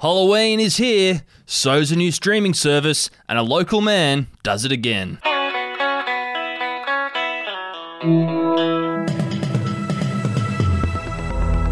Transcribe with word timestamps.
Halloween 0.00 0.60
is 0.60 0.78
here, 0.78 1.24
so's 1.44 1.92
a 1.92 1.96
new 1.96 2.10
streaming 2.10 2.54
service, 2.54 3.10
and 3.28 3.38
a 3.38 3.42
local 3.42 3.82
man 3.82 4.28
does 4.42 4.64
it 4.64 4.72
again. 4.72 5.18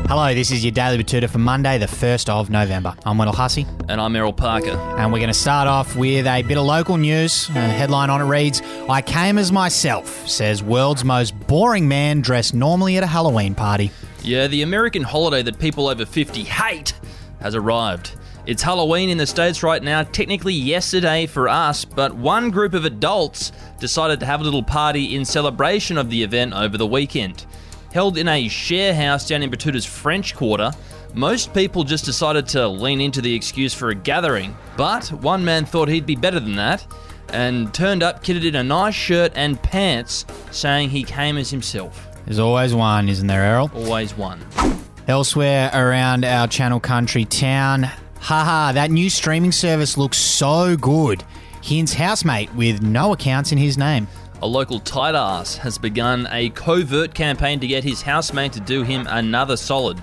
Hello, 0.09 0.35
this 0.35 0.51
is 0.51 0.63
your 0.63 0.73
Daily 0.73 1.03
Betoota 1.03 1.29
for 1.31 1.39
Monday, 1.39 1.79
the 1.79 1.87
1st 1.87 2.29
of 2.29 2.51
November. 2.51 2.95
I'm 3.07 3.17
Wendell 3.17 3.35
Hussey, 3.35 3.67
And 3.89 3.99
I'm 3.99 4.15
Errol 4.15 4.35
Parker. 4.35 4.73
and 4.73 5.11
we're 5.11 5.21
going 5.21 5.29
to 5.29 5.35
start 5.35 5.69
off 5.69 5.97
with 5.97 6.27
a 6.27 6.43
bit 6.43 6.59
of 6.59 6.65
local 6.65 6.99
news. 6.99 7.49
A 7.51 7.53
headline 7.53 8.11
on 8.11 8.21
it 8.21 8.25
reads 8.25 8.61
I 8.91 9.01
came 9.01 9.39
as 9.39 9.51
myself, 9.51 10.29
says 10.29 10.63
world's 10.63 11.05
most 11.05 11.39
boring 11.47 11.89
man 11.89 12.21
dressed 12.21 12.55
normally 12.55 12.99
at 12.99 13.03
a 13.03 13.07
Halloween 13.07 13.55
party. 13.55 13.91
Yeah, 14.23 14.47
the 14.49 14.61
American 14.63 15.03
holiday 15.03 15.43
that 15.45 15.59
people 15.59 15.89
over 15.89 16.05
50 16.05 16.43
hate 16.43 16.93
has 17.41 17.55
arrived. 17.55 18.13
It's 18.49 18.63
Halloween 18.63 19.11
in 19.11 19.19
the 19.19 19.27
States 19.27 19.63
right 19.63 19.83
now, 19.83 20.05
technically 20.05 20.55
yesterday 20.55 21.27
for 21.27 21.51
us, 21.51 21.85
but 21.85 22.15
one 22.15 22.51
group 22.51 22.73
of 22.73 22.87
adults 22.87 23.53
decided 23.79 24.21
to 24.21 24.27
have 24.27 24.41
a 24.41 24.43
little 24.43 24.63
party 24.63 25.15
in 25.15 25.27
celebration 25.27 25.99
of 25.99 26.09
the 26.09 26.23
event 26.23 26.55
over 26.55 26.79
the 26.79 26.87
weekend. 26.87 27.45
Held 27.93 28.17
in 28.17 28.27
a 28.27 28.49
share 28.49 28.95
house 28.95 29.29
down 29.29 29.43
in 29.43 29.51
Betoota's 29.51 29.85
French 29.85 30.35
Quarter, 30.35 30.71
most 31.13 31.53
people 31.53 31.85
just 31.85 32.07
decided 32.07 32.49
to 32.49 32.67
lean 32.67 33.03
into 33.03 33.21
the 33.21 33.35
excuse 33.35 33.75
for 33.75 33.91
a 33.91 33.95
gathering, 33.95 34.57
but 34.79 35.09
one 35.09 35.45
man 35.45 35.67
thought 35.67 35.91
he'd 35.91 36.07
be 36.07 36.17
better 36.17 36.41
than 36.41 36.57
that 36.57 36.87
and 37.35 37.75
turned 37.75 38.03
up 38.03 38.25
kitted 38.25 38.47
in 38.47 38.55
a 38.55 38.65
nice 38.65 38.95
shirt 38.95 39.31
and 39.35 39.63
pants, 39.63 40.25
saying 40.53 40.89
he 40.89 41.05
came 41.05 41.37
as 41.37 41.51
himself. 41.51 42.09
There's 42.25 42.39
always 42.39 42.75
one, 42.75 43.11
isn't 43.11 43.27
there, 43.27 43.43
Errol? 43.43 43.71
Always 43.75 44.17
one. 44.17 44.43
Elsewhere 45.07 45.71
around 45.75 46.25
our 46.25 46.47
channel 46.47 46.81
country 46.81 47.27
town, 47.27 47.91
haha, 48.21 48.73
that 48.73 48.91
new 48.91 49.09
streaming 49.11 49.53
service 49.53 49.97
looks 49.97 50.19
so 50.19 50.77
good. 50.77 51.25
Hints 51.63 51.93
housemate 51.95 52.55
with 52.55 52.83
no 52.83 53.13
accounts 53.13 53.53
in 53.53 53.59
his 53.59 53.77
name. 53.77 54.07
A 54.41 54.47
local 54.47 54.79
tight 54.79 55.15
ass 55.15 55.57
has 55.57 55.79
begun 55.79 56.29
a 56.31 56.51
covert 56.51 57.13
campaign 57.13 57.59
to 57.61 57.67
get 57.67 57.83
his 57.83 58.03
housemate 58.03 58.53
to 58.53 58.61
do 58.61 58.83
him 58.85 59.07
another 59.09 59.57
solid. 59.57 60.01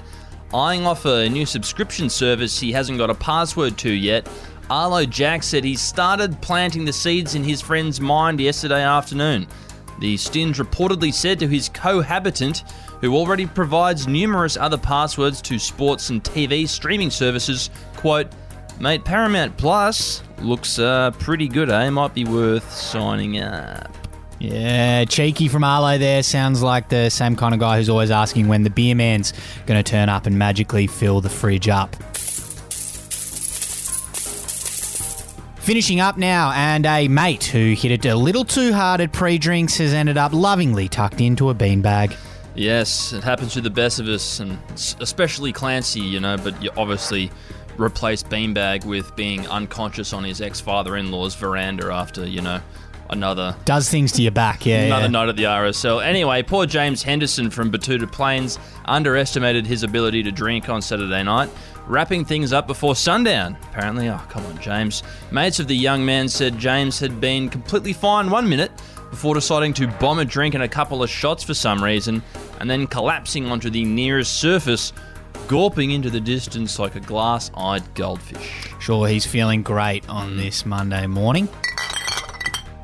Eyeing 0.53 0.86
off 0.86 1.05
a 1.05 1.30
new 1.30 1.45
subscription 1.45 2.09
service 2.09 2.59
he 2.59 2.71
hasn't 2.71 2.97
got 2.97 3.09
a 3.09 3.16
password 3.16 3.77
to 3.80 3.91
yet, 3.91 4.27
Arlo 4.69 5.05
Jack 5.05 5.43
said 5.43 5.63
he 5.63 5.75
started 5.75 6.41
planting 6.41 6.86
the 6.86 6.93
seeds 6.93 7.36
in 7.36 7.43
his 7.43 7.61
friend's 7.61 8.02
mind 8.02 8.39
yesterday 8.39 8.83
afternoon. 8.83 9.47
The 9.99 10.17
Stinge 10.17 10.57
reportedly 10.57 11.13
said 11.13 11.39
to 11.39 11.47
his 11.47 11.69
cohabitant, 11.69 12.63
who 13.01 13.15
already 13.15 13.45
provides 13.45 14.07
numerous 14.07 14.57
other 14.57 14.77
passwords 14.77 15.41
to 15.43 15.59
sports 15.59 16.09
and 16.09 16.23
TV 16.23 16.67
streaming 16.67 17.11
services, 17.11 17.69
quote, 17.95 18.27
Mate, 18.79 19.05
Paramount 19.05 19.55
Plus 19.57 20.21
looks 20.41 20.79
uh, 20.79 21.11
pretty 21.11 21.47
good, 21.47 21.69
eh? 21.69 21.89
Might 21.89 22.13
be 22.13 22.25
worth 22.25 22.69
signing 22.71 23.39
up. 23.39 23.89
Yeah, 24.39 25.05
cheeky 25.05 25.47
from 25.47 25.63
Arlo 25.63 25.97
there. 25.97 26.21
Sounds 26.21 26.61
like 26.61 26.89
the 26.89 27.09
same 27.09 27.37
kind 27.37 27.53
of 27.53 27.59
guy 27.61 27.77
who's 27.77 27.89
always 27.89 28.11
asking 28.11 28.49
when 28.49 28.63
the 28.63 28.69
beer 28.69 28.93
man's 28.93 29.33
going 29.65 29.81
to 29.81 29.89
turn 29.89 30.09
up 30.09 30.25
and 30.25 30.37
magically 30.37 30.87
fill 30.87 31.21
the 31.21 31.30
fridge 31.30 31.69
up. 31.69 31.95
Finishing 35.66 35.99
up 35.99 36.16
now, 36.16 36.52
and 36.52 36.85
a 36.85 37.08
mate 37.08 37.45
who 37.45 37.73
hit 37.73 37.91
it 37.91 38.05
a 38.05 38.16
little 38.16 38.45
too 38.45 38.71
hard 38.71 39.02
at 39.02 39.11
pre 39.11 39.39
drinks 39.39 39.75
has 39.80 39.95
ended 39.95 40.16
up 40.16 40.31
lovingly 40.31 40.88
tucked 40.88 41.19
into 41.19 41.49
a 41.49 41.55
beanbag. 41.55 42.16
Yes, 42.53 43.13
it 43.13 43.23
happens 43.23 43.53
to 43.53 43.61
the 43.61 43.71
best 43.71 43.99
of 43.99 44.08
us, 44.08 44.39
and 44.39 44.59
especially 44.99 45.52
Clancy, 45.52 46.02
you 46.02 46.19
know, 46.19 46.38
but 46.38 46.61
you 46.61 46.69
obviously 46.77 47.31
replaced 47.77 48.30
Beanbag 48.30 48.86
with 48.86 49.16
being 49.16 49.47
unconscious 49.47 50.13
on 50.13 50.23
his 50.23 50.39
ex 50.39 50.61
father 50.61 50.97
in 50.97 51.09
law's 51.09 51.33
veranda 51.33 51.91
after, 51.91 52.27
you 52.27 52.41
know, 52.41 52.61
another. 53.09 53.56
Does 53.66 53.89
things 53.89 54.11
to 54.14 54.22
your 54.22 54.31
back, 54.31 54.66
yeah. 54.66 54.84
Another 54.84 55.03
yeah. 55.03 55.09
night 55.09 55.30
at 55.30 55.36
the 55.36 55.44
RSL. 55.44 56.06
Anyway, 56.06 56.43
poor 56.43 56.66
James 56.66 57.04
Henderson 57.04 57.49
from 57.49 57.71
Betoota 57.71 58.11
Plains 58.11 58.60
underestimated 58.86 59.66
his 59.66 59.83
ability 59.83 60.23
to 60.23 60.32
drink 60.32 60.70
on 60.70 60.82
Saturday 60.82 61.23
night, 61.23 61.49
wrapping 61.88 62.26
things 62.26 62.54
up 62.54 62.67
before 62.67 62.95
sundown. 62.95 63.58
Apparently, 63.71 64.10
oh, 64.10 64.21
come 64.30 64.45
on, 64.45 64.58
James. 64.60 65.04
Mates 65.32 65.60
of 65.60 65.67
the 65.67 65.76
young 65.76 66.05
man 66.05 66.27
said 66.27 66.58
James 66.58 66.99
had 66.99 67.20
been 67.20 67.49
completely 67.49 67.94
fine 67.94 68.30
one 68.30 68.48
minute 68.48 68.71
before 69.10 69.33
deciding 69.33 69.73
to 69.73 69.88
bomb 69.88 70.20
a 70.20 70.26
drink 70.26 70.55
and 70.55 70.64
a 70.64 70.67
couple 70.67 71.02
of 71.02 71.10
shots 71.10 71.44
for 71.44 71.54
some 71.54 71.83
reason, 71.83 72.21
and 72.60 72.70
then 72.70 72.88
collapsing 72.88 73.45
onto 73.48 73.70
the 73.70 73.86
nearest 73.86 74.33
surface, 74.38 74.92
gawping 75.48 75.92
into 75.92 76.10
the 76.10 76.20
distance 76.20 76.80
like 76.80 76.95
a 76.95 76.99
glass 76.99 77.52
eyed 77.55 77.83
goldfish. 77.94 78.67
Sure, 78.80 79.08
he's 79.08 79.26
feeling 79.26 79.61
great 79.64 80.08
on 80.10 80.32
mm. 80.32 80.38
this 80.38 80.65
Monday 80.65 81.08
morning. 81.08 81.48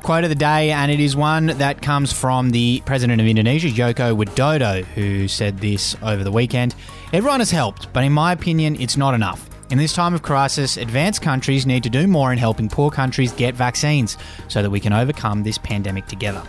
Quote 0.02 0.24
of 0.24 0.30
the 0.30 0.34
day, 0.34 0.72
and 0.72 0.90
it 0.90 0.98
is 0.98 1.14
one 1.14 1.46
that 1.46 1.80
comes 1.80 2.12
from 2.12 2.50
the 2.50 2.82
president 2.84 3.20
of 3.20 3.26
Indonesia, 3.28 3.70
Joko 3.70 4.16
Widodo, 4.16 4.84
who 4.84 5.28
said 5.28 5.58
this 5.58 5.94
over 6.02 6.24
the 6.24 6.32
weekend. 6.32 6.74
Everyone 7.12 7.38
has 7.38 7.52
helped, 7.52 7.92
but 7.92 8.02
in 8.02 8.12
my 8.12 8.32
opinion, 8.32 8.74
it's 8.80 8.96
not 8.96 9.14
enough. 9.14 9.48
In 9.70 9.78
this 9.78 9.92
time 9.92 10.12
of 10.12 10.22
crisis, 10.22 10.76
advanced 10.76 11.22
countries 11.22 11.66
need 11.66 11.84
to 11.84 11.88
do 11.88 12.08
more 12.08 12.32
in 12.32 12.38
helping 12.38 12.68
poor 12.68 12.90
countries 12.90 13.30
get 13.30 13.54
vaccines 13.54 14.18
so 14.48 14.60
that 14.60 14.70
we 14.70 14.80
can 14.80 14.92
overcome 14.92 15.44
this 15.44 15.56
pandemic 15.58 16.08
together. 16.08 16.42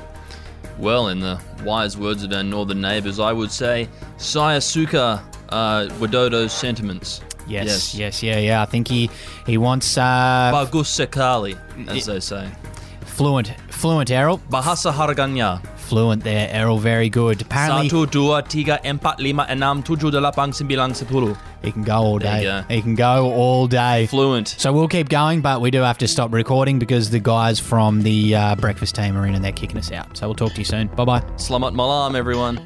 Well, 0.80 1.10
in 1.10 1.20
the 1.20 1.40
wise 1.64 1.96
words 1.96 2.24
of 2.24 2.34
our 2.34 2.42
northern 2.42 2.82
neighbours, 2.82 3.20
I 3.20 3.34
would 3.34 3.52
say, 3.52 3.88
Sayasuka 4.18 5.22
uh, 5.50 5.90
Widodo's 6.00 6.54
sentiments. 6.54 7.22
Yes, 7.48 7.94
yes, 7.94 8.24
yeah, 8.24 8.40
yeah. 8.40 8.64
I 8.64 8.66
think 8.66 8.88
he 8.88 9.12
he 9.46 9.58
wants 9.60 9.96
uh, 9.98 10.50
Bagus 10.52 10.90
sekali, 10.90 11.56
as 11.88 12.08
they 12.08 12.20
say. 12.20 12.50
Fluent, 13.14 13.54
fluent 13.70 14.10
Errol, 14.12 14.40
Bahasa 14.50 14.92
harganya. 14.92 15.62
fluent 15.78 16.24
there, 16.24 16.50
Errol. 16.52 16.80
Very 16.80 17.10
good. 17.10 17.42
Apparently, 17.42 17.90
Satu, 17.90 18.10
dua, 18.10 18.42
tiga, 18.42 18.82
empat, 18.84 19.20
lima, 19.20 19.46
enam, 19.50 19.84
tujuh, 19.84 20.10
delapan, 20.12 20.50
sembilan, 20.52 20.96
sepuluh. 20.96 21.36
he 21.62 21.72
can 21.72 21.84
go 21.84 21.96
all 22.02 22.20
There 22.20 22.32
day. 22.32 22.42
you 22.44 22.50
go. 22.50 22.64
He 22.70 22.82
can 22.82 22.96
go 22.96 23.32
all 23.32 23.68
day. 23.68 24.08
Fluent. 24.08 24.48
So 24.58 24.74
we'll 24.74 24.88
keep 24.88 25.10
going, 25.10 25.42
but 25.42 25.62
we 25.62 25.70
do 25.72 25.82
have 25.82 25.98
to 26.00 26.08
stop 26.08 26.34
recording 26.34 26.80
because 26.80 27.10
the 27.12 27.20
guys 27.20 27.60
from 27.60 28.02
the 28.02 28.34
uh, 28.36 28.56
breakfast 28.56 28.96
team 28.96 29.16
are 29.16 29.26
in 29.28 29.36
and 29.36 29.44
they're 29.44 29.52
kicking 29.54 29.78
us 29.78 29.92
out. 29.92 30.18
So 30.18 30.28
we'll 30.28 30.36
talk 30.40 30.54
to 30.54 30.60
you 30.60 30.66
soon. 30.66 30.88
Bye 30.98 31.06
bye. 31.06 31.22
Selamat 31.38 31.74
malam, 31.76 32.16
everyone. 32.16 32.60